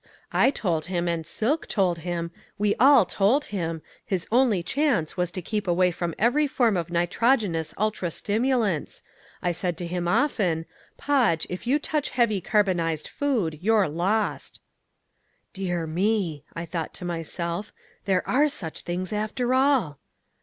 [0.33, 5.29] I told him and Silk told him we all told him his only chance was
[5.29, 9.03] to keep away from every form of nitrogenous ultra stimulants.
[9.43, 10.65] I said to him often,
[10.97, 14.59] 'Podge, if you touch heavy carbonized food, you're lost.'"
[15.53, 17.71] "Dear me," I thought to myself,
[18.05, 19.99] "there ARE such things after all!"